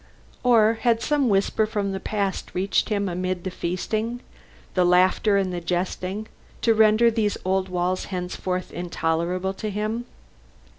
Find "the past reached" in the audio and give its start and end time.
1.91-2.89